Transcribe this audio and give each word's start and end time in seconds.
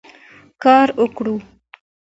کار 0.63 0.87
وکړو. 0.99 1.35